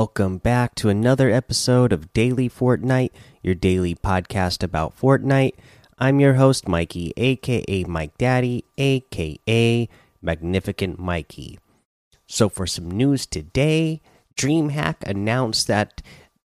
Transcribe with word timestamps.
Welcome 0.00 0.38
back 0.38 0.74
to 0.76 0.88
another 0.88 1.28
episode 1.28 1.92
of 1.92 2.14
Daily 2.14 2.48
Fortnite, 2.48 3.10
your 3.42 3.54
daily 3.54 3.94
podcast 3.94 4.62
about 4.62 4.98
Fortnite. 4.98 5.52
I'm 5.98 6.20
your 6.20 6.34
host, 6.40 6.66
Mikey, 6.66 7.12
aka 7.18 7.84
Mike 7.84 8.16
Daddy, 8.16 8.64
aka 8.78 9.90
Magnificent 10.22 10.98
Mikey. 10.98 11.58
So, 12.26 12.48
for 12.48 12.66
some 12.66 12.90
news 12.90 13.26
today, 13.26 14.00
DreamHack 14.38 15.02
announced 15.02 15.66
that 15.66 16.00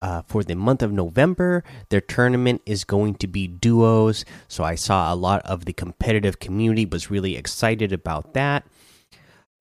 uh, 0.02 0.24
for 0.24 0.44
the 0.44 0.56
month 0.56 0.82
of 0.82 0.92
November, 0.92 1.64
their 1.90 2.02
tournament 2.02 2.64
is 2.66 2.84
going 2.84 3.14
to 3.14 3.28
be 3.28 3.46
duos. 3.46 4.26
So, 4.48 4.64
I 4.64 4.74
saw 4.74 5.14
a 5.14 5.16
lot 5.16 5.44
of 5.46 5.66
the 5.66 5.74
competitive 5.74 6.40
community 6.40 6.88
was 6.88 7.12
really 7.12 7.36
excited 7.36 7.94
about 7.94 8.34
that. 8.34 8.66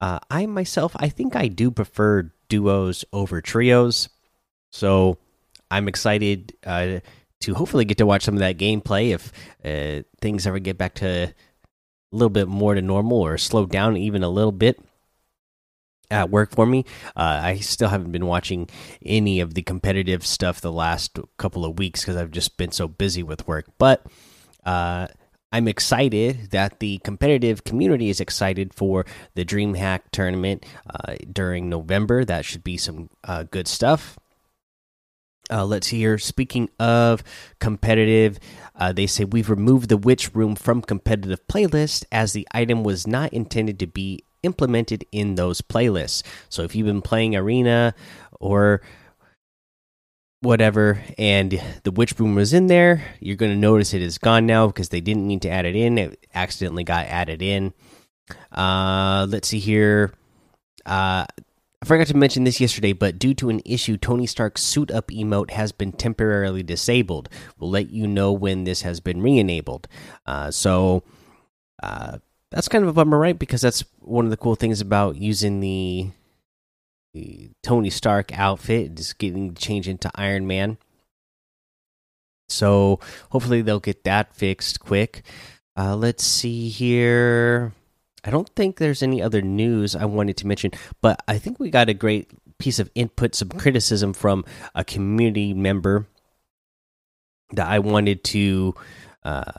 Uh, 0.00 0.20
I 0.30 0.46
myself, 0.46 0.96
I 0.96 1.10
think 1.10 1.36
I 1.36 1.48
do 1.48 1.70
prefer 1.70 2.30
duos 2.54 3.04
over 3.12 3.40
trios. 3.40 4.08
So 4.70 5.18
I'm 5.70 5.88
excited 5.88 6.56
uh, 6.64 7.00
to 7.40 7.54
hopefully 7.54 7.84
get 7.84 7.98
to 7.98 8.06
watch 8.06 8.22
some 8.24 8.34
of 8.34 8.40
that 8.40 8.58
gameplay 8.58 9.10
if 9.10 9.32
uh, 9.64 10.02
things 10.20 10.46
ever 10.46 10.58
get 10.58 10.78
back 10.78 10.94
to 10.96 11.06
a 11.06 11.34
little 12.12 12.30
bit 12.30 12.48
more 12.48 12.74
to 12.74 12.82
normal 12.82 13.20
or 13.20 13.38
slow 13.38 13.66
down 13.66 13.96
even 13.96 14.22
a 14.22 14.28
little 14.28 14.52
bit 14.52 14.80
at 16.10 16.30
work 16.30 16.50
for 16.50 16.66
me. 16.66 16.84
Uh, 17.16 17.40
I 17.42 17.56
still 17.56 17.88
haven't 17.88 18.12
been 18.12 18.26
watching 18.26 18.68
any 19.04 19.40
of 19.40 19.54
the 19.54 19.62
competitive 19.62 20.24
stuff 20.24 20.60
the 20.60 20.72
last 20.72 21.18
couple 21.38 21.64
of 21.64 21.78
weeks 21.78 22.00
because 22.00 22.16
I've 22.16 22.30
just 22.30 22.56
been 22.56 22.72
so 22.72 22.86
busy 22.86 23.22
with 23.22 23.48
work. 23.48 23.66
But 23.78 24.06
uh, 24.64 25.08
I'm 25.54 25.68
excited 25.68 26.50
that 26.50 26.80
the 26.80 26.98
competitive 27.04 27.62
community 27.62 28.10
is 28.10 28.20
excited 28.20 28.74
for 28.74 29.06
the 29.36 29.44
DreamHack 29.44 30.00
tournament 30.10 30.66
uh, 30.90 31.14
during 31.32 31.68
November. 31.68 32.24
That 32.24 32.44
should 32.44 32.64
be 32.64 32.76
some 32.76 33.08
uh, 33.22 33.44
good 33.44 33.68
stuff. 33.68 34.18
Uh, 35.48 35.64
let's 35.64 35.86
here. 35.86 36.18
Speaking 36.18 36.70
of 36.80 37.22
competitive, 37.60 38.40
uh, 38.74 38.92
they 38.92 39.06
say 39.06 39.24
we've 39.24 39.48
removed 39.48 39.90
the 39.90 39.96
witch 39.96 40.32
broom 40.32 40.56
from 40.56 40.82
competitive 40.82 41.46
playlist 41.46 42.04
as 42.10 42.32
the 42.32 42.48
item 42.50 42.82
was 42.82 43.06
not 43.06 43.32
intended 43.32 43.78
to 43.78 43.86
be 43.86 44.24
implemented 44.42 45.06
in 45.12 45.36
those 45.36 45.60
playlists. 45.60 46.24
So 46.48 46.64
if 46.64 46.74
you've 46.74 46.88
been 46.88 47.00
playing 47.00 47.36
Arena 47.36 47.94
or 48.40 48.80
whatever 50.44 51.02
and 51.18 51.60
the 51.84 51.90
witch 51.90 52.16
broom 52.16 52.34
was 52.34 52.52
in 52.52 52.66
there 52.66 53.02
you're 53.18 53.36
going 53.36 53.50
to 53.52 53.58
notice 53.58 53.94
it 53.94 54.02
is 54.02 54.18
gone 54.18 54.46
now 54.46 54.66
because 54.66 54.90
they 54.90 55.00
didn't 55.00 55.26
need 55.26 55.42
to 55.42 55.48
add 55.48 55.64
it 55.64 55.74
in 55.74 55.96
it 55.96 56.26
accidentally 56.34 56.84
got 56.84 57.06
added 57.06 57.40
in 57.40 57.72
uh 58.52 59.26
let's 59.28 59.48
see 59.48 59.58
here 59.58 60.12
uh 60.86 61.24
I 61.84 61.86
forgot 61.86 62.06
to 62.06 62.16
mention 62.16 62.44
this 62.44 62.62
yesterday, 62.62 62.94
but 62.94 63.18
due 63.18 63.34
to 63.34 63.50
an 63.50 63.60
issue, 63.66 63.98
Tony 63.98 64.26
Stark's 64.26 64.62
suit 64.62 64.90
up 64.90 65.08
emote 65.10 65.50
has 65.50 65.70
been 65.70 65.92
temporarily 65.92 66.62
disabled. 66.62 67.28
We'll 67.58 67.68
let 67.68 67.90
you 67.90 68.06
know 68.06 68.32
when 68.32 68.64
this 68.64 68.80
has 68.80 69.00
been 69.00 69.20
re 69.20 69.38
enabled. 69.38 69.86
Uh, 70.24 70.50
so, 70.50 71.02
uh, 71.82 72.20
that's 72.50 72.68
kind 72.68 72.84
of 72.84 72.88
a 72.88 72.94
bummer, 72.94 73.18
right? 73.18 73.38
Because 73.38 73.60
that's 73.60 73.84
one 73.98 74.24
of 74.24 74.30
the 74.30 74.38
cool 74.38 74.54
things 74.54 74.80
about 74.80 75.16
using 75.16 75.60
the 75.60 76.10
Tony 77.62 77.90
Stark 77.90 78.36
outfit, 78.38 78.96
just 78.96 79.18
getting 79.18 79.54
changed 79.54 79.88
into 79.88 80.10
Iron 80.14 80.46
Man. 80.46 80.78
So 82.48 83.00
hopefully 83.30 83.62
they'll 83.62 83.80
get 83.80 84.04
that 84.04 84.34
fixed 84.34 84.80
quick. 84.80 85.22
Uh, 85.76 85.96
let's 85.96 86.24
see 86.24 86.68
here. 86.68 87.72
I 88.24 88.30
don't 88.30 88.48
think 88.50 88.76
there's 88.76 89.02
any 89.02 89.20
other 89.20 89.42
news 89.42 89.94
I 89.94 90.06
wanted 90.06 90.36
to 90.38 90.46
mention, 90.46 90.70
but 91.00 91.22
I 91.28 91.38
think 91.38 91.58
we 91.58 91.70
got 91.70 91.88
a 91.88 91.94
great 91.94 92.30
piece 92.58 92.78
of 92.78 92.90
input, 92.94 93.34
some 93.34 93.50
criticism 93.50 94.12
from 94.12 94.44
a 94.74 94.84
community 94.84 95.52
member 95.52 96.06
that 97.52 97.66
I 97.66 97.80
wanted 97.80 98.24
to 98.24 98.74
uh, 99.24 99.52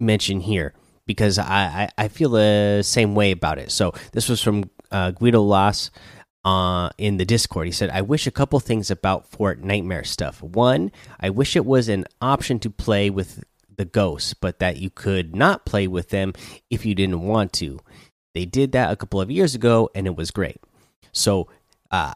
mention 0.00 0.40
here 0.40 0.74
because 1.06 1.38
I, 1.38 1.88
I, 1.98 2.04
I, 2.04 2.08
feel 2.08 2.30
the 2.30 2.82
same 2.82 3.14
way 3.14 3.30
about 3.30 3.58
it. 3.58 3.70
So 3.70 3.92
this 4.12 4.28
was 4.28 4.42
from 4.42 4.70
uh, 4.90 5.10
Guido 5.12 5.42
Las 5.42 5.90
uh, 6.48 6.88
in 6.96 7.18
the 7.18 7.26
Discord. 7.26 7.66
He 7.66 7.72
said, 7.72 7.90
I 7.90 8.00
wish 8.00 8.26
a 8.26 8.30
couple 8.30 8.58
things 8.58 8.90
about 8.90 9.30
Fortnitemare 9.30 10.06
stuff. 10.06 10.42
One, 10.42 10.90
I 11.20 11.28
wish 11.28 11.54
it 11.56 11.66
was 11.66 11.90
an 11.90 12.06
option 12.22 12.58
to 12.60 12.70
play 12.70 13.10
with 13.10 13.44
the 13.76 13.84
ghosts, 13.84 14.32
but 14.32 14.58
that 14.58 14.78
you 14.78 14.88
could 14.88 15.36
not 15.36 15.66
play 15.66 15.86
with 15.86 16.08
them 16.08 16.32
if 16.70 16.86
you 16.86 16.94
didn't 16.94 17.20
want 17.20 17.52
to. 17.54 17.80
They 18.32 18.46
did 18.46 18.72
that 18.72 18.90
a 18.90 18.96
couple 18.96 19.20
of 19.20 19.30
years 19.30 19.54
ago 19.54 19.90
and 19.94 20.06
it 20.06 20.16
was 20.16 20.30
great. 20.30 20.56
So, 21.12 21.48
uh, 21.90 22.14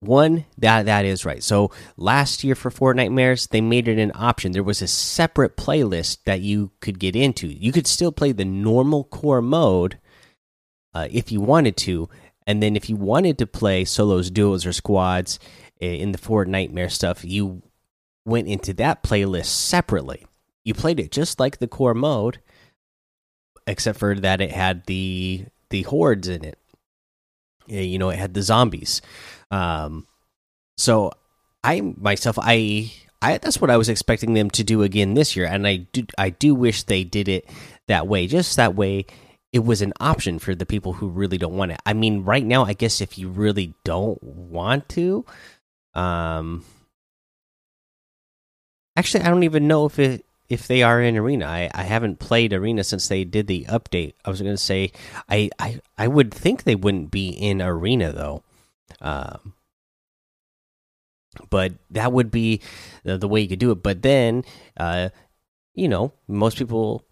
one 0.00 0.46
that 0.58 0.86
that 0.86 1.04
is 1.04 1.24
right. 1.24 1.44
So 1.44 1.70
last 1.96 2.42
year 2.42 2.54
for 2.56 2.70
Fortnitemares, 2.70 3.50
they 3.50 3.60
made 3.60 3.86
it 3.86 3.98
an 3.98 4.10
option. 4.14 4.50
There 4.50 4.64
was 4.64 4.82
a 4.82 4.88
separate 4.88 5.56
playlist 5.56 6.24
that 6.24 6.40
you 6.40 6.72
could 6.80 6.98
get 6.98 7.14
into. 7.14 7.46
You 7.46 7.70
could 7.70 7.86
still 7.86 8.10
play 8.10 8.32
the 8.32 8.46
normal 8.46 9.04
core 9.04 9.42
mode 9.42 9.98
uh, 10.94 11.06
if 11.10 11.30
you 11.30 11.40
wanted 11.40 11.76
to, 11.76 12.08
and 12.46 12.62
then 12.62 12.76
if 12.76 12.88
you 12.88 12.96
wanted 12.96 13.38
to 13.38 13.46
play 13.46 13.84
solos, 13.84 14.30
duos, 14.30 14.66
or 14.66 14.72
squads 14.72 15.38
in 15.80 16.12
the 16.12 16.18
Fortnitemare 16.18 16.90
stuff, 16.90 17.24
you 17.24 17.62
went 18.24 18.48
into 18.48 18.72
that 18.74 19.02
playlist 19.02 19.46
separately. 19.46 20.26
You 20.64 20.74
played 20.74 21.00
it 21.00 21.10
just 21.10 21.40
like 21.40 21.58
the 21.58 21.68
core 21.68 21.94
mode, 21.94 22.40
except 23.66 23.98
for 23.98 24.14
that 24.14 24.40
it 24.40 24.50
had 24.50 24.86
the 24.86 25.46
the 25.70 25.82
hordes 25.82 26.28
in 26.28 26.44
it. 26.44 26.58
You 27.66 27.98
know, 27.98 28.10
it 28.10 28.18
had 28.18 28.34
the 28.34 28.42
zombies. 28.42 29.00
Um, 29.50 30.06
so 30.76 31.12
I 31.62 31.80
myself, 31.80 32.38
I, 32.40 32.92
I 33.22 33.38
that's 33.38 33.60
what 33.60 33.70
I 33.70 33.76
was 33.76 33.88
expecting 33.88 34.34
them 34.34 34.50
to 34.50 34.64
do 34.64 34.82
again 34.82 35.14
this 35.14 35.36
year, 35.36 35.46
and 35.46 35.66
I 35.66 35.76
do, 35.76 36.04
I 36.18 36.30
do 36.30 36.54
wish 36.54 36.82
they 36.82 37.04
did 37.04 37.28
it 37.28 37.48
that 37.86 38.06
way, 38.06 38.26
just 38.26 38.56
that 38.56 38.74
way 38.74 39.06
it 39.52 39.64
was 39.64 39.82
an 39.82 39.92
option 40.00 40.38
for 40.38 40.54
the 40.54 40.66
people 40.66 40.94
who 40.94 41.08
really 41.08 41.38
don't 41.38 41.56
want 41.56 41.72
it. 41.72 41.80
I 41.84 41.92
mean, 41.92 42.22
right 42.22 42.44
now, 42.44 42.64
I 42.64 42.72
guess 42.72 43.00
if 43.00 43.18
you 43.18 43.28
really 43.28 43.74
don't 43.84 44.22
want 44.22 44.88
to, 44.90 45.24
um, 45.94 46.64
actually, 48.96 49.24
I 49.24 49.28
don't 49.28 49.42
even 49.42 49.66
know 49.66 49.86
if 49.86 49.98
it 49.98 50.24
if 50.48 50.66
they 50.66 50.82
are 50.82 51.00
in 51.00 51.16
arena. 51.16 51.46
I 51.46 51.70
I 51.74 51.82
haven't 51.82 52.20
played 52.20 52.52
arena 52.52 52.84
since 52.84 53.08
they 53.08 53.24
did 53.24 53.46
the 53.46 53.64
update. 53.68 54.14
I 54.24 54.30
was 54.30 54.40
going 54.40 54.54
to 54.54 54.62
say 54.62 54.92
I 55.28 55.50
I 55.58 55.80
I 55.98 56.08
would 56.08 56.32
think 56.32 56.62
they 56.62 56.76
wouldn't 56.76 57.10
be 57.10 57.28
in 57.28 57.60
arena 57.60 58.12
though. 58.12 58.42
Um, 59.00 59.54
but 61.48 61.72
that 61.90 62.12
would 62.12 62.30
be 62.30 62.60
the, 63.04 63.18
the 63.18 63.28
way 63.28 63.40
you 63.40 63.48
could 63.48 63.58
do 63.58 63.70
it. 63.70 63.82
But 63.82 64.02
then, 64.02 64.44
uh, 64.76 65.10
you 65.74 65.88
know, 65.88 66.12
most 66.28 66.58
people 66.58 67.04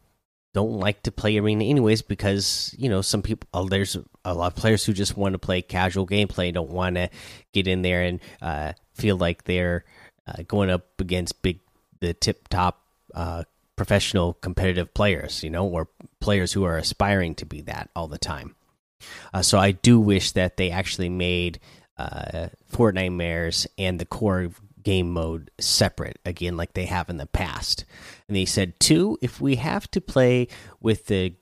don't 0.54 0.72
like 0.72 1.02
to 1.02 1.12
play 1.12 1.36
arena 1.38 1.64
anyways 1.64 2.02
because 2.02 2.74
you 2.78 2.88
know 2.88 3.02
some 3.02 3.22
people 3.22 3.48
uh, 3.52 3.64
there's 3.64 3.96
a 4.24 4.34
lot 4.34 4.52
of 4.52 4.56
players 4.56 4.84
who 4.84 4.92
just 4.92 5.16
want 5.16 5.34
to 5.34 5.38
play 5.38 5.62
casual 5.62 6.06
gameplay 6.06 6.52
don't 6.52 6.70
want 6.70 6.96
to 6.96 7.08
get 7.52 7.68
in 7.68 7.82
there 7.82 8.02
and 8.02 8.20
uh, 8.42 8.72
feel 8.94 9.16
like 9.16 9.44
they're 9.44 9.84
uh, 10.26 10.42
going 10.46 10.70
up 10.70 10.86
against 11.00 11.42
big 11.42 11.60
the 12.00 12.14
tip 12.14 12.48
top 12.48 12.82
uh, 13.14 13.44
professional 13.76 14.34
competitive 14.34 14.92
players 14.94 15.42
you 15.42 15.50
know 15.50 15.66
or 15.66 15.88
players 16.20 16.52
who 16.52 16.64
are 16.64 16.78
aspiring 16.78 17.34
to 17.34 17.46
be 17.46 17.60
that 17.62 17.90
all 17.94 18.08
the 18.08 18.18
time. 18.18 18.54
Uh, 19.32 19.42
so 19.42 19.58
i 19.58 19.70
do 19.70 20.00
wish 20.00 20.32
that 20.32 20.56
they 20.56 20.70
actually 20.70 21.08
made 21.08 21.60
uh, 21.98 22.48
Mares 23.10 23.66
and 23.76 23.98
the 23.98 24.04
core 24.04 24.50
game 24.88 25.12
mode 25.12 25.50
separate 25.60 26.18
again, 26.24 26.56
like 26.56 26.72
they 26.72 26.86
have 26.86 27.10
in 27.10 27.18
the 27.18 27.26
past. 27.26 27.84
And 28.26 28.34
they 28.34 28.46
said, 28.46 28.80
two, 28.80 29.18
if 29.20 29.38
we 29.38 29.56
have 29.56 29.90
to 29.90 30.00
play 30.00 30.48
with 30.80 31.08
the 31.08 31.34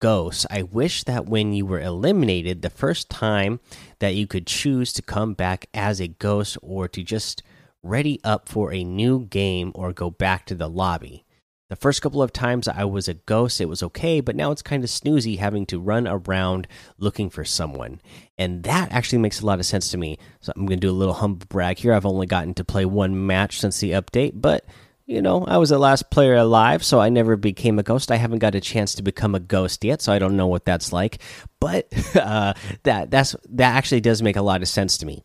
ghosts, 0.00 0.44
I 0.50 0.64
wish 0.64 1.02
that 1.04 1.24
when 1.24 1.54
you 1.54 1.64
were 1.64 1.80
eliminated 1.80 2.60
the 2.60 2.68
first 2.68 3.08
time, 3.08 3.60
that 4.00 4.14
you 4.14 4.26
could 4.26 4.46
choose 4.46 4.92
to 4.92 5.00
come 5.00 5.32
back 5.32 5.64
as 5.72 5.98
a 5.98 6.08
ghost 6.08 6.58
or 6.60 6.86
to 6.88 7.02
just 7.02 7.42
ready 7.82 8.20
up 8.22 8.50
for 8.50 8.70
a 8.70 8.84
new 8.84 9.24
game 9.24 9.72
or 9.74 9.94
go 9.94 10.10
back 10.10 10.44
to 10.44 10.54
the 10.54 10.68
lobby. 10.68 11.24
The 11.70 11.76
first 11.76 12.02
couple 12.02 12.22
of 12.22 12.30
times 12.30 12.68
I 12.68 12.84
was 12.84 13.08
a 13.08 13.14
ghost, 13.14 13.58
it 13.58 13.70
was 13.70 13.82
okay, 13.82 14.20
but 14.20 14.36
now 14.36 14.50
it's 14.50 14.60
kind 14.60 14.84
of 14.84 14.90
snoozy 14.90 15.38
having 15.38 15.64
to 15.66 15.80
run 15.80 16.06
around 16.06 16.68
looking 16.98 17.30
for 17.30 17.42
someone. 17.42 18.02
And 18.36 18.64
that 18.64 18.92
actually 18.92 19.18
makes 19.18 19.40
a 19.40 19.46
lot 19.46 19.60
of 19.60 19.66
sense 19.66 19.88
to 19.90 19.98
me. 19.98 20.18
So 20.40 20.52
I'm 20.54 20.66
going 20.66 20.78
to 20.78 20.86
do 20.86 20.90
a 20.90 20.92
little 20.92 21.14
humble 21.14 21.46
brag 21.48 21.78
here. 21.78 21.94
I've 21.94 22.04
only 22.04 22.26
gotten 22.26 22.52
to 22.54 22.64
play 22.64 22.84
one 22.84 23.26
match 23.26 23.60
since 23.60 23.80
the 23.80 23.92
update, 23.92 24.32
but 24.34 24.66
you 25.06 25.22
know, 25.22 25.44
I 25.44 25.58
was 25.58 25.70
the 25.70 25.78
last 25.78 26.10
player 26.10 26.34
alive, 26.34 26.84
so 26.84 27.00
I 27.00 27.08
never 27.08 27.36
became 27.36 27.78
a 27.78 27.82
ghost. 27.82 28.10
I 28.10 28.16
haven't 28.16 28.38
got 28.38 28.54
a 28.54 28.60
chance 28.60 28.94
to 28.94 29.02
become 29.02 29.34
a 29.34 29.40
ghost 29.40 29.84
yet, 29.84 30.00
so 30.00 30.12
I 30.12 30.18
don't 30.18 30.36
know 30.36 30.46
what 30.46 30.64
that's 30.64 30.92
like. 30.92 31.20
But 31.60 31.88
uh, 32.16 32.54
that 32.84 33.10
that's 33.10 33.36
that 33.50 33.74
actually 33.74 34.00
does 34.00 34.22
make 34.22 34.36
a 34.36 34.42
lot 34.42 34.62
of 34.62 34.68
sense 34.68 34.98
to 34.98 35.06
me. 35.06 35.22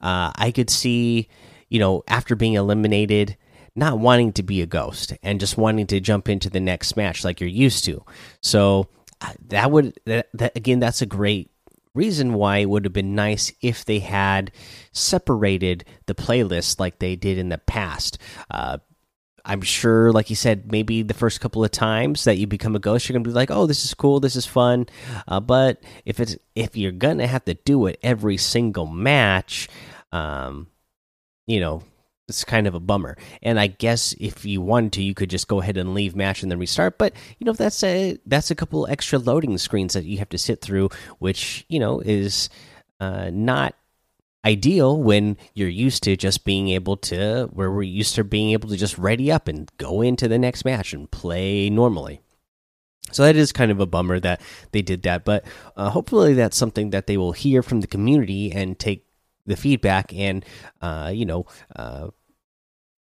Uh, 0.00 0.32
I 0.34 0.52
could 0.54 0.70
see, 0.70 1.28
you 1.68 1.80
know, 1.80 2.04
after 2.06 2.36
being 2.36 2.54
eliminated, 2.54 3.36
not 3.78 3.98
wanting 3.98 4.32
to 4.32 4.42
be 4.42 4.60
a 4.60 4.66
ghost 4.66 5.14
and 5.22 5.40
just 5.40 5.56
wanting 5.56 5.86
to 5.86 6.00
jump 6.00 6.28
into 6.28 6.50
the 6.50 6.60
next 6.60 6.96
match 6.96 7.24
like 7.24 7.40
you're 7.40 7.48
used 7.48 7.84
to. 7.84 8.04
So 8.42 8.88
uh, 9.20 9.32
that 9.48 9.70
would 9.70 9.98
that, 10.04 10.28
that 10.34 10.56
again, 10.56 10.80
that's 10.80 11.02
a 11.02 11.06
great 11.06 11.50
reason 11.94 12.34
why 12.34 12.58
it 12.58 12.68
would 12.68 12.84
have 12.84 12.92
been 12.92 13.14
nice 13.14 13.52
if 13.60 13.84
they 13.84 13.98
had 13.98 14.52
separated 14.92 15.84
the 16.06 16.14
playlists 16.14 16.78
like 16.78 16.98
they 16.98 17.16
did 17.16 17.38
in 17.38 17.48
the 17.48 17.58
past. 17.58 18.18
Uh, 18.50 18.78
I'm 19.44 19.62
sure, 19.62 20.12
like 20.12 20.28
you 20.28 20.36
said, 20.36 20.70
maybe 20.70 21.02
the 21.02 21.14
first 21.14 21.40
couple 21.40 21.64
of 21.64 21.70
times 21.70 22.24
that 22.24 22.36
you 22.36 22.46
become 22.46 22.76
a 22.76 22.78
ghost, 22.80 23.08
you're 23.08 23.14
gonna 23.14 23.24
be 23.24 23.30
like, 23.30 23.50
"Oh, 23.50 23.66
this 23.66 23.84
is 23.84 23.94
cool, 23.94 24.20
this 24.20 24.36
is 24.36 24.44
fun." 24.44 24.86
Uh, 25.26 25.40
but 25.40 25.82
if 26.04 26.20
it's 26.20 26.36
if 26.54 26.76
you're 26.76 26.92
gonna 26.92 27.26
have 27.26 27.44
to 27.46 27.54
do 27.54 27.86
it 27.86 27.98
every 28.02 28.36
single 28.36 28.86
match, 28.86 29.68
um, 30.12 30.66
you 31.46 31.60
know, 31.60 31.82
it's 32.28 32.44
kind 32.44 32.66
of 32.66 32.74
a 32.74 32.80
bummer. 32.80 33.16
And 33.42 33.58
I 33.58 33.66
guess 33.66 34.14
if 34.20 34.44
you 34.44 34.60
wanted 34.60 34.92
to, 34.94 35.02
you 35.02 35.14
could 35.14 35.30
just 35.30 35.48
go 35.48 35.60
ahead 35.60 35.76
and 35.76 35.94
leave 35.94 36.14
match 36.14 36.42
and 36.42 36.50
then 36.52 36.58
restart. 36.58 36.98
But 36.98 37.14
you 37.38 37.44
know, 37.44 37.52
that's 37.52 37.82
a 37.82 38.18
that's 38.26 38.50
a 38.50 38.54
couple 38.54 38.86
extra 38.88 39.18
loading 39.18 39.56
screens 39.58 39.94
that 39.94 40.04
you 40.04 40.18
have 40.18 40.28
to 40.30 40.38
sit 40.38 40.60
through, 40.60 40.90
which 41.18 41.64
you 41.68 41.80
know 41.80 42.00
is 42.00 42.50
uh, 43.00 43.30
not 43.32 43.74
ideal 44.44 45.02
when 45.02 45.36
you're 45.54 45.68
used 45.68 46.02
to 46.04 46.16
just 46.16 46.44
being 46.44 46.68
able 46.68 46.96
to 46.96 47.48
where 47.52 47.70
we're 47.70 47.82
used 47.82 48.14
to 48.14 48.24
being 48.24 48.50
able 48.52 48.68
to 48.68 48.76
just 48.76 48.96
ready 48.96 49.32
up 49.32 49.48
and 49.48 49.70
go 49.78 50.00
into 50.00 50.28
the 50.28 50.38
next 50.38 50.64
match 50.64 50.92
and 50.92 51.10
play 51.10 51.68
normally. 51.68 52.20
So 53.10 53.22
that 53.22 53.36
is 53.36 53.52
kind 53.52 53.70
of 53.70 53.80
a 53.80 53.86
bummer 53.86 54.20
that 54.20 54.40
they 54.72 54.82
did 54.82 55.02
that, 55.04 55.24
but 55.24 55.44
uh, 55.76 55.88
hopefully 55.88 56.34
that's 56.34 56.58
something 56.58 56.90
that 56.90 57.06
they 57.06 57.16
will 57.16 57.32
hear 57.32 57.62
from 57.62 57.80
the 57.80 57.86
community 57.86 58.52
and 58.52 58.78
take 58.78 59.06
the 59.46 59.56
feedback 59.56 60.14
and 60.14 60.44
uh, 60.82 61.10
you 61.12 61.24
know 61.24 61.46
uh, 61.74 62.08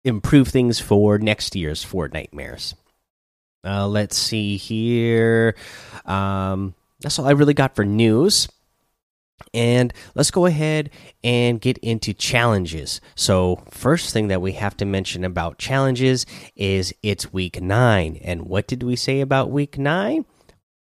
improve 0.05 0.49
things 0.49 0.81
for 0.81 1.19
next 1.19 1.55
year's 1.57 1.85
Fortnitemares. 1.85 2.75
Uh, 3.65 3.87
let's 3.87 4.17
see 4.17 4.57
here. 4.57 5.55
Um, 6.05 6.75
that's 7.01 7.19
all 7.19 7.27
I 7.27 7.33
really 7.33 7.55
got 7.55 7.75
for 7.75 7.85
news. 7.85 8.49
And 9.55 9.93
let's 10.15 10.31
go 10.31 10.47
ahead 10.47 10.91
and 11.23 11.61
get 11.61 11.79
into 11.79 12.13
challenges. 12.13 13.01
So, 13.15 13.63
first 13.71 14.13
thing 14.13 14.29
that 14.29 14.43
we 14.43 14.53
have 14.53 14.77
to 14.79 14.85
mention 14.85 15.25
about 15.25 15.59
challenges 15.59 16.27
is 16.57 16.93
it's 17.03 17.33
week 17.33 17.61
nine. 17.61 18.19
And 18.23 18.43
what 18.43 18.67
did 18.67 18.83
we 18.83 18.97
say 18.97 19.21
about 19.21 19.51
week 19.51 19.79
nine? 19.79 20.25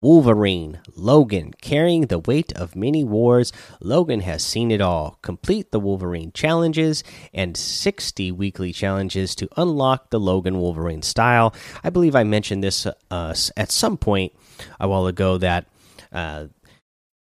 Wolverine, 0.03 0.81
Logan, 0.95 1.53
carrying 1.61 2.07
the 2.07 2.19
weight 2.19 2.53
of 2.53 2.75
many 2.75 3.05
wars. 3.05 3.53
Logan 3.81 4.21
has 4.21 4.43
seen 4.43 4.71
it 4.71 4.81
all. 4.81 5.19
Complete 5.21 5.73
the 5.73 5.81
Wolverine 5.81 6.33
challenges 6.33 7.05
and 7.35 7.57
60 7.57 8.33
weekly 8.33 8.73
challenges 8.73 9.35
to 9.35 9.49
unlock 9.57 10.11
the 10.11 10.21
Logan 10.21 10.59
Wolverine 10.59 11.03
style. 11.03 11.55
I 11.85 11.91
believe 11.91 12.17
I 12.17 12.25
mentioned 12.25 12.65
this 12.65 12.87
uh, 12.87 13.35
at 13.57 13.71
some 13.71 13.99
point 13.99 14.33
a 14.79 14.89
while 14.89 15.07
ago 15.07 15.37
that 15.39 15.67
uh, 16.13 16.47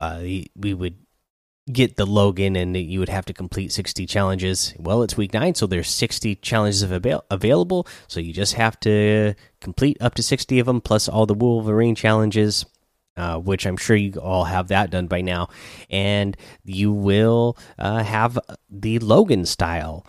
uh, 0.01 0.21
we 0.21 0.75
would 0.75 0.95
get 1.73 1.97
the 1.97 2.07
Logan 2.07 2.57
and 2.57 2.77
you 2.77 2.99
would 2.99 3.09
have 3.09 3.27
to 3.27 3.33
complete 3.33 3.73
60 3.73 4.07
challenges. 4.07 4.75
Well, 4.79 5.03
it's 5.03 5.17
week 5.17 5.35
nine, 5.35 5.55
so 5.55 5.67
there's 5.67 5.89
60 5.89 6.37
challenges 6.37 6.83
avail 6.83 7.25
available. 7.31 7.87
So 8.09 8.21
you 8.21 8.33
just 8.33 8.55
have 8.55 8.79
to 8.81 9.35
complete 9.61 9.97
up 10.01 10.15
to 10.15 10.23
60 10.23 10.59
of 10.59 10.67
them, 10.67 10.81
plus 10.81 11.09
all 11.09 11.27
the 11.27 11.35
Wolverine 11.35 11.95
challenges. 11.95 12.67
Uh, 13.17 13.37
which 13.37 13.67
I'm 13.67 13.77
sure 13.77 13.97
you 13.97 14.19
all 14.19 14.45
have 14.45 14.69
that 14.69 14.91
done 14.91 15.07
by 15.07 15.21
now, 15.21 15.49
and 15.91 16.35
you 16.65 16.91
will 16.91 17.59
uh, 17.79 18.03
have 18.03 18.39
the 18.71 18.99
Logan 19.01 19.45
style 19.45 20.07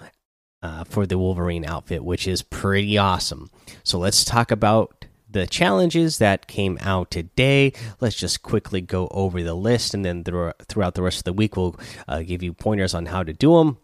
uh, 0.62 0.84
for 0.84 1.06
the 1.06 1.18
Wolverine 1.18 1.66
outfit, 1.66 2.06
which 2.06 2.28
is 2.28 2.42
pretty 2.42 2.98
awesome. 2.98 3.50
So 3.84 3.98
let's 3.98 4.24
talk 4.24 4.52
about 4.52 5.06
the 5.30 5.48
challenges 5.48 6.20
that 6.20 6.48
came 6.48 6.78
out 6.82 7.10
today. 7.10 7.74
Let's 8.00 8.16
just 8.16 8.44
quickly 8.44 8.82
go 8.82 9.08
over 9.12 9.42
the 9.42 9.56
list, 9.56 9.94
and 9.94 10.06
then 10.06 10.24
throughout 10.24 10.94
the 10.94 11.02
rest 11.02 11.20
of 11.20 11.24
the 11.24 11.34
week, 11.34 11.58
we'll 11.58 11.78
uh, 12.08 12.22
give 12.22 12.44
you 12.44 12.54
pointers 12.54 12.94
on 12.94 13.08
how 13.08 13.24
to 13.24 13.34
do 13.34 13.58
them. 13.58 13.78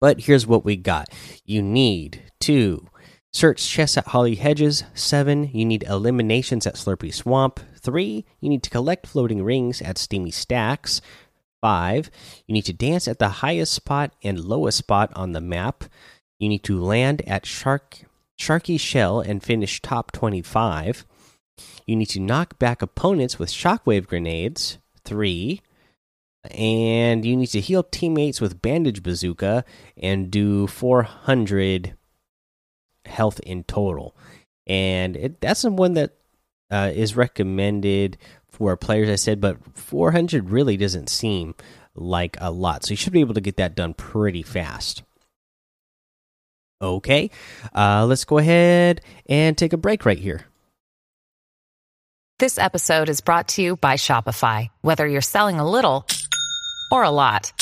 But 0.00 0.20
here's 0.20 0.46
what 0.46 0.64
we 0.64 0.76
got 0.76 1.08
you 1.44 1.60
need 1.60 2.22
to 2.40 2.88
search 3.38 3.68
chests 3.68 3.96
at 3.96 4.08
Holly 4.08 4.34
Hedges, 4.34 4.82
seven, 4.94 5.48
you 5.52 5.64
need 5.64 5.84
eliminations 5.84 6.66
at 6.66 6.74
Slurpy 6.74 7.14
Swamp, 7.14 7.60
three, 7.76 8.24
you 8.40 8.48
need 8.48 8.64
to 8.64 8.70
collect 8.70 9.06
floating 9.06 9.44
rings 9.44 9.80
at 9.80 9.96
Steamy 9.96 10.32
Stacks. 10.32 11.00
Five, 11.60 12.10
you 12.48 12.52
need 12.52 12.64
to 12.64 12.72
dance 12.72 13.06
at 13.06 13.20
the 13.20 13.28
highest 13.28 13.72
spot 13.72 14.12
and 14.24 14.44
lowest 14.44 14.78
spot 14.78 15.12
on 15.14 15.32
the 15.32 15.40
map. 15.40 15.84
You 16.40 16.48
need 16.48 16.64
to 16.64 16.80
land 16.80 17.22
at 17.28 17.46
Shark 17.46 17.98
Sharky 18.36 18.78
Shell 18.78 19.20
and 19.20 19.40
finish 19.40 19.80
top 19.82 20.10
25. 20.10 21.06
You 21.86 21.94
need 21.94 22.06
to 22.06 22.20
knock 22.20 22.58
back 22.58 22.82
opponents 22.82 23.38
with 23.38 23.50
shockwave 23.50 24.08
grenades, 24.08 24.78
3. 25.04 25.60
And 26.50 27.24
you 27.24 27.36
need 27.36 27.48
to 27.48 27.60
heal 27.60 27.84
teammates 27.84 28.40
with 28.40 28.62
bandage 28.62 29.02
bazooka 29.02 29.64
and 29.96 30.28
do 30.28 30.66
400 30.66 31.97
health 33.08 33.40
in 33.40 33.64
total. 33.64 34.14
And 34.66 35.16
it, 35.16 35.40
that's 35.40 35.62
the 35.62 35.70
one 35.70 35.94
that 35.94 36.12
uh, 36.70 36.92
is 36.94 37.16
recommended 37.16 38.18
for 38.50 38.76
players, 38.76 39.08
I 39.08 39.16
said, 39.16 39.40
but 39.40 39.56
400 39.74 40.50
really 40.50 40.76
doesn't 40.76 41.08
seem 41.08 41.54
like 41.94 42.36
a 42.40 42.50
lot. 42.50 42.84
So 42.84 42.90
you 42.90 42.96
should 42.96 43.12
be 43.12 43.20
able 43.20 43.34
to 43.34 43.40
get 43.40 43.56
that 43.56 43.74
done 43.74 43.94
pretty 43.94 44.42
fast. 44.42 45.02
Okay, 46.80 47.30
uh, 47.74 48.06
let's 48.06 48.24
go 48.24 48.38
ahead 48.38 49.00
and 49.26 49.58
take 49.58 49.72
a 49.72 49.76
break 49.76 50.06
right 50.06 50.18
here. 50.18 50.46
This 52.38 52.56
episode 52.56 53.08
is 53.08 53.20
brought 53.20 53.48
to 53.48 53.62
you 53.62 53.76
by 53.76 53.94
Shopify. 53.94 54.68
Whether 54.80 55.08
you're 55.08 55.20
selling 55.20 55.58
a 55.58 55.68
little 55.68 56.06
or 56.92 57.02
a 57.02 57.10
lot, 57.10 57.52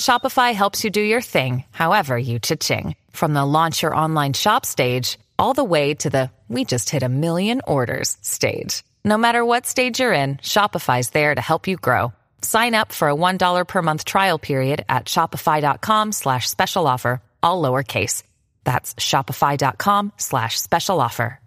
Shopify 0.00 0.54
helps 0.54 0.82
you 0.82 0.90
do 0.90 1.02
your 1.02 1.20
thing, 1.20 1.64
however 1.70 2.16
you 2.16 2.38
cha-ching. 2.38 2.96
From 3.10 3.34
the 3.34 3.44
launch 3.44 3.82
your 3.82 3.94
online 3.94 4.32
shop 4.32 4.64
stage, 4.64 5.18
all 5.38 5.52
the 5.52 5.70
way 5.74 5.94
to 5.94 6.08
the 6.08 6.30
we 6.48 6.64
just 6.64 6.88
hit 6.88 7.02
a 7.02 7.08
million 7.08 7.60
orders 7.66 8.16
stage. 8.22 8.82
No 9.04 9.18
matter 9.18 9.44
what 9.44 9.66
stage 9.66 10.00
you're 10.00 10.14
in, 10.22 10.38
Shopify's 10.38 11.10
there 11.10 11.34
to 11.34 11.40
help 11.40 11.68
you 11.68 11.76
grow. 11.76 12.12
Sign 12.40 12.74
up 12.74 12.92
for 12.92 13.10
a 13.10 13.14
$1 13.14 13.68
per 13.68 13.82
month 13.82 14.04
trial 14.04 14.38
period 14.38 14.84
at 14.88 15.04
shopify.com 15.04 16.12
slash 16.12 16.48
special 16.48 16.86
offer 16.86 17.20
all 17.42 17.62
lowercase. 17.62 18.22
That's 18.64 18.94
shopify.com 18.94 20.12
slash 20.16 20.58
special 20.58 21.00
offer. 21.00 21.40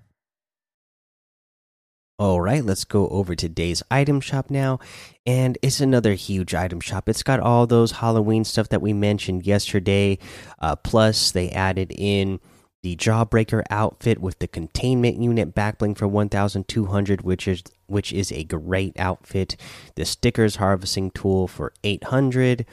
All 2.20 2.40
right, 2.40 2.64
let's 2.64 2.86
go 2.86 3.08
over 3.10 3.36
today's 3.36 3.82
item 3.90 4.22
shop 4.22 4.52
now. 4.52 4.80
And 5.26 5.58
it's 5.64 5.82
another 5.82 6.14
huge 6.14 6.54
item 6.54 6.80
shop. 6.80 7.10
It's 7.10 7.24
got 7.24 7.40
all 7.40 7.66
those 7.66 7.94
Halloween 7.94 8.44
stuff 8.44 8.70
that 8.70 8.84
we 8.84 8.94
mentioned 8.94 9.48
yesterday. 9.48 10.20
Uh, 10.60 10.76
plus, 10.76 11.32
they 11.32 11.50
added 11.50 11.92
in 11.98 12.40
the 12.84 12.96
Jawbreaker 12.98 13.64
outfit 13.72 14.20
with 14.20 14.38
the 14.40 14.48
containment 14.48 15.22
unit 15.22 15.56
backbling 15.56 15.98
for 15.98 16.08
1200 16.08 17.22
which 17.22 17.48
is 17.48 17.64
which 17.88 18.12
is 18.12 18.30
a 18.32 18.44
great 18.44 19.00
outfit 19.00 19.56
the 19.96 20.04
stickers 20.04 20.58
harvesting 20.58 21.10
tool 21.12 21.48
for 21.48 21.72
800 21.86 22.66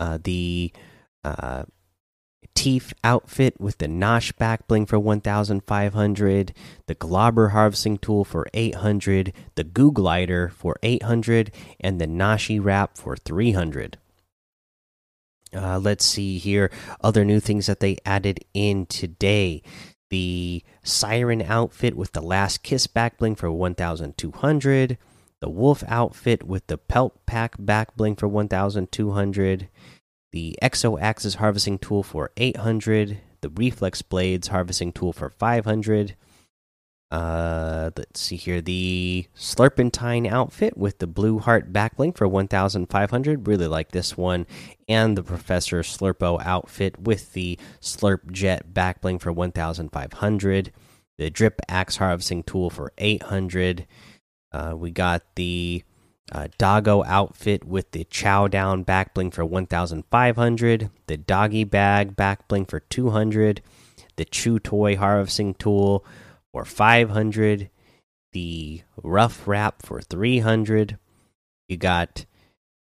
uh, 0.00 0.18
the 0.22 0.72
uh, 1.22 1.64
Teeth 2.54 2.92
outfit 3.02 3.60
with 3.60 3.78
the 3.78 3.86
Nosh 3.86 4.36
back 4.36 4.66
bling 4.66 4.86
for 4.86 4.98
1500, 4.98 6.52
the 6.86 6.94
Globber 6.94 7.50
harvesting 7.50 7.98
tool 7.98 8.24
for 8.24 8.46
800, 8.54 9.32
the 9.54 9.64
Goo 9.64 9.92
Glider 9.92 10.50
for 10.50 10.76
800, 10.82 11.50
and 11.80 12.00
the 12.00 12.06
Nashi 12.06 12.58
wrap 12.58 12.96
for 12.96 13.16
300. 13.16 13.98
Uh, 15.54 15.78
let's 15.78 16.04
see 16.04 16.38
here. 16.38 16.70
Other 17.00 17.24
new 17.24 17.40
things 17.40 17.66
that 17.66 17.80
they 17.80 17.98
added 18.04 18.40
in 18.54 18.86
today 18.86 19.62
the 20.10 20.62
Siren 20.84 21.42
outfit 21.42 21.96
with 21.96 22.12
the 22.12 22.20
Last 22.20 22.62
Kiss 22.62 22.86
back 22.86 23.18
bling 23.18 23.34
for 23.34 23.50
1200, 23.50 24.98
the 25.40 25.48
Wolf 25.48 25.82
outfit 25.88 26.44
with 26.44 26.66
the 26.68 26.78
Pelt 26.78 27.26
Pack 27.26 27.56
back 27.58 27.96
bling 27.96 28.14
for 28.14 28.28
1200 28.28 29.68
the 30.34 30.58
Exo 30.60 31.00
Axis 31.00 31.36
harvesting 31.36 31.78
tool 31.78 32.02
for 32.02 32.32
800, 32.36 33.20
the 33.40 33.50
Reflex 33.50 34.02
Blades 34.02 34.48
harvesting 34.48 34.90
tool 34.90 35.12
for 35.12 35.30
500. 35.30 36.16
Uh, 37.12 37.90
let's 37.96 38.20
see 38.20 38.34
here 38.34 38.60
the 38.60 39.28
Slurpentine 39.36 40.28
outfit 40.28 40.76
with 40.76 40.98
the 40.98 41.06
Blue 41.06 41.38
Heart 41.38 41.72
back 41.72 41.96
bling 41.96 42.14
for 42.14 42.26
1500. 42.26 43.46
Really 43.46 43.68
like 43.68 43.92
this 43.92 44.16
one. 44.16 44.48
And 44.88 45.16
the 45.16 45.22
Professor 45.22 45.82
Slurpo 45.84 46.44
outfit 46.44 46.98
with 46.98 47.32
the 47.34 47.56
Slurp 47.80 48.32
Jet 48.32 48.74
backbling 48.74 49.20
for 49.20 49.32
1500. 49.32 50.72
The 51.16 51.30
Drip 51.30 51.60
Axe 51.68 51.98
harvesting 51.98 52.42
tool 52.42 52.70
for 52.70 52.92
800. 52.98 53.86
Uh, 54.50 54.74
we 54.76 54.90
got 54.90 55.22
the 55.36 55.84
uh, 56.32 56.48
Doggo 56.58 57.04
outfit 57.04 57.64
with 57.64 57.90
the 57.90 58.04
Chow 58.04 58.48
Down 58.48 58.82
back 58.82 59.14
bling 59.14 59.30
for 59.30 59.44
1,500. 59.44 60.90
The 61.06 61.16
Doggy 61.16 61.64
Bag 61.64 62.16
back 62.16 62.48
bling 62.48 62.64
for 62.64 62.80
200. 62.80 63.60
The 64.16 64.24
Chew 64.24 64.58
Toy 64.58 64.96
harvesting 64.96 65.54
tool 65.54 66.04
for 66.52 66.64
500. 66.64 67.68
The 68.32 68.82
Rough 69.02 69.46
Wrap 69.46 69.82
for 69.82 70.00
300. 70.00 70.98
You 71.68 71.76
got 71.76 72.24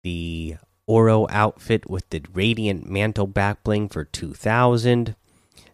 the 0.04 0.58
Oro 0.86 1.28
outfit 1.30 1.90
with 1.90 2.10
the 2.10 2.24
Radiant 2.34 2.90
Mantle 2.90 3.28
back 3.28 3.64
bling 3.64 3.90
for 3.90 4.06
2000. 4.06 5.16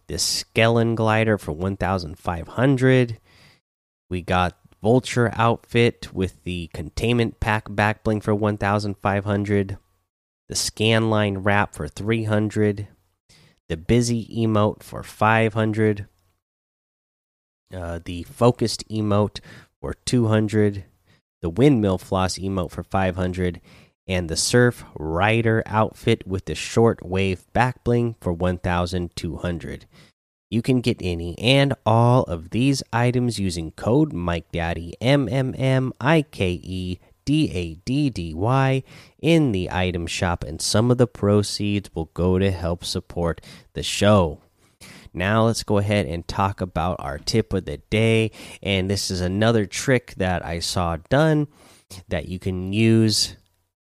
The 0.06 0.14
Skellen 0.14 0.94
glider 0.94 1.36
for 1.36 1.52
1500. 1.52 3.18
We 4.08 4.22
got 4.22 4.56
Vulture 4.82 5.32
outfit 5.34 6.12
with 6.12 6.42
the 6.44 6.68
Containment 6.72 7.40
Pack 7.40 7.66
back 7.74 8.04
bling 8.04 8.20
for 8.20 8.34
1500. 8.34 9.78
The 10.48 10.54
Scanline 10.54 11.38
wrap 11.44 11.74
for 11.74 11.88
300. 11.88 12.88
The 13.68 13.76
Busy 13.76 14.26
emote 14.26 14.82
for 14.82 15.02
500. 15.02 16.06
Uh, 17.74 18.00
the 18.04 18.22
Focused 18.24 18.88
emote 18.88 19.40
for 19.80 19.94
200. 20.04 20.84
The 21.42 21.50
Windmill 21.50 21.98
floss 21.98 22.38
emote 22.38 22.70
for 22.70 22.82
500 22.82 23.60
and 24.08 24.28
the 24.28 24.36
Surf 24.36 24.84
Rider 24.94 25.62
outfit 25.66 26.26
with 26.26 26.44
the 26.44 26.54
short 26.54 27.04
wave 27.04 27.44
back 27.52 27.82
bling 27.82 28.14
for 28.20 28.32
1200. 28.32 29.86
You 30.48 30.62
can 30.62 30.80
get 30.80 30.98
any 31.00 31.36
and 31.38 31.74
all 31.84 32.22
of 32.24 32.50
these 32.50 32.82
items 32.92 33.38
using 33.38 33.72
code 33.72 34.12
MikeDaddy 34.12 34.94
M 35.00 35.28
M 35.28 35.54
M 35.58 35.92
I 36.00 36.22
K 36.22 36.60
E 36.62 36.98
D 37.24 37.50
A 37.52 37.74
D 37.74 38.10
D 38.10 38.32
Y 38.34 38.82
in 39.20 39.52
the 39.52 39.68
item 39.70 40.06
shop, 40.06 40.44
and 40.44 40.62
some 40.62 40.90
of 40.90 40.98
the 40.98 41.08
proceeds 41.08 41.90
will 41.94 42.10
go 42.14 42.38
to 42.38 42.50
help 42.52 42.84
support 42.84 43.40
the 43.74 43.82
show. 43.82 44.40
Now, 45.12 45.46
let's 45.46 45.62
go 45.62 45.78
ahead 45.78 46.06
and 46.06 46.28
talk 46.28 46.60
about 46.60 46.96
our 47.00 47.18
tip 47.18 47.52
of 47.52 47.64
the 47.64 47.78
day. 47.78 48.30
And 48.62 48.90
this 48.90 49.10
is 49.10 49.22
another 49.22 49.64
trick 49.64 50.14
that 50.18 50.44
I 50.44 50.60
saw 50.60 50.98
done 51.08 51.48
that 52.08 52.28
you 52.28 52.38
can 52.38 52.72
use 52.72 53.36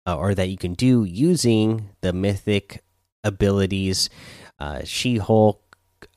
uh, 0.04 0.16
or 0.16 0.34
that 0.34 0.48
you 0.48 0.58
can 0.58 0.74
do 0.74 1.04
using 1.04 1.90
the 2.00 2.12
mythic 2.12 2.82
abilities 3.22 4.10
uh, 4.58 4.80
She 4.84 5.18
Hulk, 5.18 5.71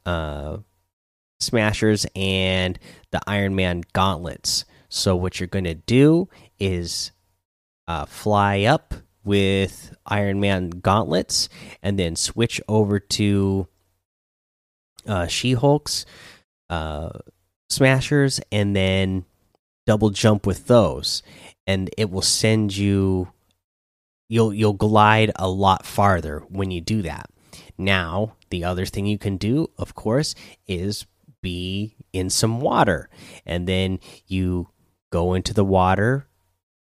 uh, 0.06 0.58
Smashers, 1.40 2.06
and 2.16 2.80
the 3.12 3.22
Iron 3.28 3.56
Man 3.56 3.84
gauntlets. 3.94 4.66
So, 4.90 5.16
what 5.16 5.40
you're 5.40 5.48
going 5.48 5.66
to 5.66 5.74
do 5.74 6.30
is 6.60 7.12
uh, 7.88 8.06
fly 8.06 8.64
up 8.64 8.94
with 9.24 9.96
Iron 10.06 10.40
Man 10.40 10.70
gauntlets 10.70 11.50
and 11.82 12.00
then 12.00 12.16
switch 12.16 12.62
over 12.68 13.00
to 13.00 13.68
uh, 15.08 15.28
She 15.28 15.54
Hulk's 15.54 16.06
uh, 16.70 17.10
Smashers 17.70 18.40
and 18.52 18.76
then 18.76 19.26
double 19.86 20.12
jump 20.12 20.46
with 20.46 20.68
those. 20.68 21.24
And 21.68 21.90
it 21.98 22.12
will 22.12 22.22
send 22.22 22.78
you 22.78 23.32
you'll 24.30 24.54
you'll 24.54 24.74
glide 24.74 25.32
a 25.36 25.50
lot 25.50 25.86
farther 25.86 26.44
when 26.50 26.72
you 26.72 26.82
do 26.82 27.02
that. 27.02 27.30
Now, 27.78 28.36
the 28.56 28.64
other 28.64 28.86
thing 28.86 29.06
you 29.06 29.18
can 29.18 29.36
do, 29.36 29.70
of 29.78 29.96
course, 29.96 30.34
is 30.66 31.06
be 31.42 31.98
in 32.14 32.30
some 32.30 32.62
water 32.62 33.10
and 33.46 33.68
then 33.68 34.00
you 34.28 34.70
go 35.12 35.34
into 35.34 35.54
the 35.54 35.66
water, 35.66 36.26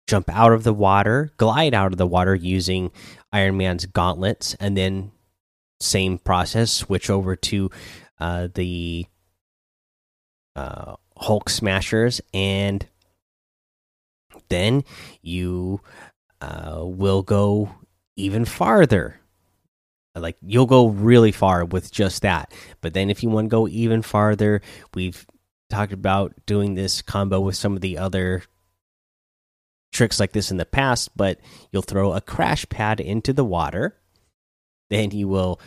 jump 0.08 0.28
out 0.28 0.52
of 0.52 0.64
the 0.64 0.74
water, 0.74 1.30
glide 1.36 1.72
out 1.72 1.92
of 1.92 1.98
the 1.98 2.06
water 2.06 2.34
using 2.34 2.90
Iron 3.32 3.56
Man's 3.56 3.86
gauntlets 3.86 4.56
and 4.58 4.76
then 4.76 5.12
same 5.78 6.18
process 6.18 6.72
switch 6.72 7.08
over 7.08 7.36
to 7.36 7.70
uh, 8.18 8.48
the 8.52 9.06
uh, 10.56 10.96
Hulk 11.16 11.48
smashers 11.48 12.20
and 12.34 12.84
then 14.48 14.82
you 15.20 15.80
uh, 16.40 16.80
will 16.82 17.22
go 17.22 17.70
even 18.16 18.44
farther. 18.44 19.21
Like 20.14 20.36
you'll 20.42 20.66
go 20.66 20.88
really 20.88 21.32
far 21.32 21.64
with 21.64 21.90
just 21.90 22.22
that. 22.22 22.52
But 22.80 22.94
then 22.94 23.10
if 23.10 23.22
you 23.22 23.30
want 23.30 23.46
to 23.46 23.50
go 23.50 23.68
even 23.68 24.02
farther, 24.02 24.60
we've 24.94 25.26
talked 25.70 25.92
about 25.92 26.34
doing 26.46 26.74
this 26.74 27.00
combo 27.02 27.40
with 27.40 27.56
some 27.56 27.74
of 27.74 27.80
the 27.80 27.98
other 27.98 28.42
tricks 29.92 30.20
like 30.20 30.32
this 30.32 30.50
in 30.50 30.56
the 30.56 30.66
past, 30.66 31.16
but 31.16 31.38
you'll 31.70 31.82
throw 31.82 32.12
a 32.12 32.20
crash 32.20 32.68
pad 32.68 33.00
into 33.00 33.32
the 33.32 33.44
water. 33.44 33.96
Then 34.90 35.10
you 35.10 35.28
will 35.28 35.60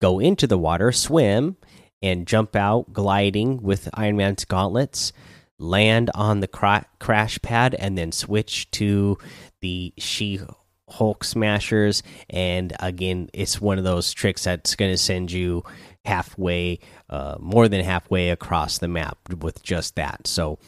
go 0.00 0.18
into 0.18 0.46
the 0.46 0.58
water, 0.58 0.92
swim, 0.92 1.56
and 2.00 2.26
jump 2.26 2.54
out 2.54 2.92
gliding 2.92 3.62
with 3.62 3.88
Iron 3.94 4.16
Man's 4.16 4.44
gauntlets 4.44 5.12
land 5.58 6.10
on 6.14 6.40
the 6.40 6.48
cra 6.48 6.86
crash 7.00 7.40
pad 7.42 7.74
and 7.74 7.98
then 7.98 8.12
switch 8.12 8.70
to 8.70 9.18
the 9.60 9.92
She 9.98 10.40
Hulk 10.88 11.24
smashers. 11.24 12.02
And 12.30 12.74
again, 12.80 13.28
it's 13.32 13.60
one 13.60 13.78
of 13.78 13.84
those 13.84 14.12
tricks 14.12 14.44
that's 14.44 14.74
going 14.74 14.90
to 14.92 14.98
send 14.98 15.30
you 15.30 15.64
halfway, 16.04 16.80
uh, 17.10 17.36
more 17.38 17.68
than 17.68 17.84
halfway 17.84 18.30
across 18.30 18.78
the 18.78 18.88
map 18.88 19.18
with 19.40 19.62
just 19.62 19.96
that. 19.96 20.26
So, 20.26 20.58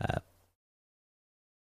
uh, 0.00 0.20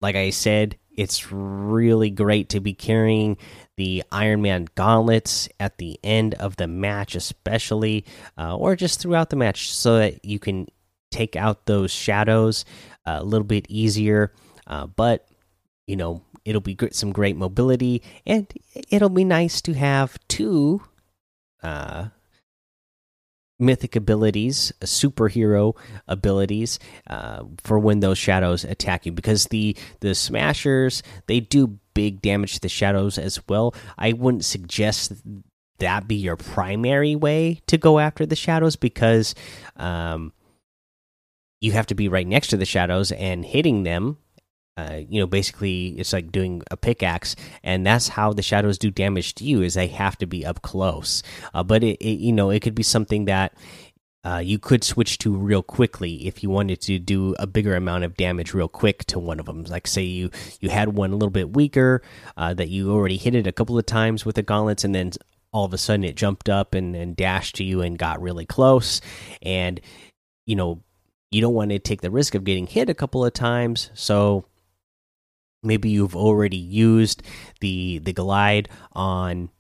like 0.00 0.17
I 0.17 0.31
said, 0.31 0.76
it's 0.97 1.31
really 1.31 2.11
great 2.11 2.50
to 2.50 2.61
be 2.61 2.75
carrying 2.75 3.37
the 3.76 4.02
Iron 4.11 4.43
Man 4.43 4.67
gauntlets 4.75 5.49
at 5.59 5.79
the 5.79 5.99
end 6.02 6.35
of 6.35 6.57
the 6.57 6.67
match, 6.67 7.14
especially, 7.14 8.05
uh, 8.37 8.57
or 8.57 8.76
just 8.76 9.00
throughout 9.00 9.31
the 9.31 9.37
match, 9.37 9.73
so 9.73 9.99
that 9.99 10.25
you 10.25 10.38
can 10.38 10.67
take 11.11 11.37
out 11.37 11.67
those 11.67 11.90
shadows 11.90 12.64
uh, 13.07 13.19
a 13.21 13.25
little 13.25 13.47
bit 13.47 13.67
easier. 13.69 14.33
Uh, 14.67 14.87
but 14.87 15.26
you 15.87 15.97
know, 15.97 16.23
it'll 16.44 16.61
be 16.61 16.76
some 16.92 17.12
great 17.12 17.37
mobility, 17.37 18.02
and 18.26 18.52
it'll 18.88 19.09
be 19.09 19.25
nice 19.25 19.61
to 19.62 19.75
have 19.75 20.18
two 20.28 20.82
uh, 21.62 22.09
mythic 23.59 23.94
abilities, 23.94 24.73
superhero 24.82 25.76
abilities 26.09 26.78
uh, 27.09 27.44
for 27.62 27.78
when 27.78 28.00
those 28.00 28.18
shadows 28.18 28.64
attack 28.64 29.06
you. 29.06 29.12
Because 29.12 29.47
the 29.47 29.76
the 30.00 30.14
smashers 30.14 31.02
they 31.26 31.40
do 31.40 31.78
big 31.94 32.23
damage 32.23 32.54
to 32.54 32.61
the 32.61 32.68
shadows 32.68 33.18
as 33.18 33.40
well. 33.49 33.75
I 33.99 34.12
wouldn't 34.12 34.44
suggest 34.44 35.12
that 35.78 36.06
be 36.06 36.14
your 36.14 36.37
primary 36.37 37.16
way 37.16 37.61
to 37.66 37.76
go 37.76 37.99
after 37.99 38.25
the 38.25 38.37
shadows 38.37 38.76
because 38.76 39.35
um, 39.76 40.32
you 41.61 41.73
have 41.73 41.87
to 41.87 41.94
be 41.94 42.09
right 42.09 42.26
next 42.26 42.49
to 42.49 42.56
the 42.56 42.64
shadows 42.64 43.12
and 43.12 43.44
hitting 43.44 43.82
them. 43.82 44.18
Uh, 44.77 45.00
you 45.09 45.21
know, 45.21 45.27
basically, 45.27 45.89
it's 45.99 46.12
like 46.12 46.33
doing 46.33 46.62
a 46.71 46.77
pickaxe, 46.77 47.37
and 47.62 47.87
that's 47.87 48.09
how 48.09 48.33
the 48.33 48.43
shadows 48.43 48.79
do 48.79 48.91
damage 48.91 49.35
to 49.35 49.45
you. 49.45 49.62
Is 49.62 49.75
they 49.75 49.89
have 49.89 50.17
to 50.19 50.27
be 50.27 50.47
up 50.47 50.62
close. 50.62 51.23
Uh, 51.53 51.62
but 51.62 51.85
it, 51.85 51.97
it, 52.00 52.19
you 52.19 52.33
know, 52.33 52.50
it 52.50 52.61
could 52.61 52.75
be 52.75 52.83
something 52.83 53.27
that 53.27 53.53
uh, 54.23 54.41
you 54.45 54.59
could 54.59 54.85
switch 54.85 55.19
to 55.19 55.35
real 55.35 55.62
quickly 55.62 56.27
if 56.27 56.43
you 56.43 56.50
wanted 56.50 56.81
to 56.83 56.99
do 56.99 57.35
a 57.39 57.47
bigger 57.47 57.75
amount 57.75 58.05
of 58.05 58.17
damage 58.17 58.53
real 58.53 58.69
quick 58.69 59.05
to 59.07 59.19
one 59.19 59.41
of 59.41 59.47
them. 59.47 59.65
Like 59.65 59.87
say 59.87 60.03
you 60.03 60.31
you 60.61 60.69
had 60.69 60.95
one 60.95 61.11
a 61.11 61.17
little 61.17 61.31
bit 61.31 61.55
weaker 61.55 62.03
uh, 62.37 62.53
that 62.55 62.69
you 62.69 62.93
already 62.93 63.17
hit 63.17 63.35
it 63.35 63.47
a 63.47 63.53
couple 63.53 63.79
of 63.79 63.87
times 63.87 64.27
with 64.27 64.37
the 64.37 64.43
gauntlets, 64.43 64.85
and 64.85 64.95
then 64.95 65.12
all 65.53 65.65
of 65.65 65.73
a 65.73 65.79
sudden 65.79 66.05
it 66.05 66.17
jumped 66.17 66.49
up 66.49 66.75
and, 66.75 66.95
and 66.95 67.17
dashed 67.17 67.57
to 67.57 67.65
you 67.65 67.81
and 67.81 67.99
got 67.99 68.21
really 68.21 68.45
close, 68.45 69.00
and 69.41 69.81
you 70.47 70.55
know 70.55 70.83
you 71.31 71.41
don't 71.41 71.55
want 71.55 71.71
to 71.71 71.79
take 71.79 72.03
the 72.03 72.11
risk 72.11 72.35
of 72.35 72.45
getting 72.45 72.67
hit 72.67 72.91
a 72.91 72.95
couple 72.95 73.25
of 73.25 73.33
times. 73.33 73.91
So 73.95 74.45
maybe 75.62 75.90
you've 75.90 76.17
already 76.17 76.57
used 76.57 77.23
the 77.61 77.99
the 77.99 78.12
glide 78.12 78.69
on 78.93 79.50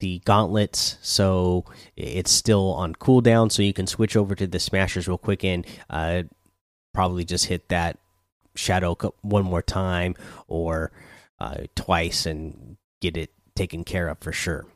the 0.00 0.20
gauntlets 0.24 0.98
so 1.00 1.64
it's 1.96 2.30
still 2.30 2.72
on 2.74 2.94
cooldown 2.94 3.50
so 3.50 3.62
you 3.62 3.72
can 3.72 3.86
switch 3.86 4.16
over 4.16 4.34
to 4.34 4.46
the 4.46 4.58
smashers 4.58 5.08
real 5.08 5.18
quick 5.18 5.42
and 5.44 5.66
uh, 5.88 6.22
probably 6.92 7.24
just 7.24 7.46
hit 7.46 7.68
that 7.68 7.98
shadow 8.54 8.94
one 9.22 9.44
more 9.44 9.62
time 9.62 10.14
or 10.48 10.92
uh, 11.38 11.56
twice 11.74 12.26
and 12.26 12.76
get 13.00 13.16
it 13.16 13.30
taken 13.54 13.84
care 13.84 14.08
of 14.08 14.18
for 14.18 14.32
sure 14.32 14.66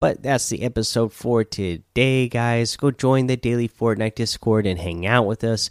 but 0.00 0.22
that's 0.22 0.48
the 0.48 0.62
episode 0.62 1.12
for 1.12 1.42
today, 1.42 2.28
guys. 2.28 2.76
Go 2.76 2.92
join 2.92 3.26
the 3.26 3.36
daily 3.36 3.68
Fortnite 3.68 4.14
Discord 4.14 4.64
and 4.64 4.78
hang 4.78 5.06
out 5.06 5.26
with 5.26 5.42
us. 5.42 5.70